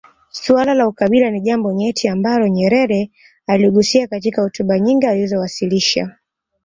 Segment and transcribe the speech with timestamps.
[0.31, 3.11] Suala la ukabila ni jambo nyeti ambalo nyerere
[3.47, 6.15] aligusia katika hotuba nyingi alizowasilisha